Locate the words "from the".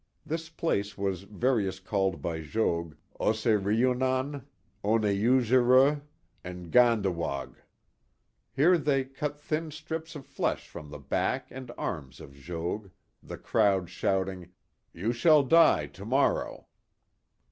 10.67-10.97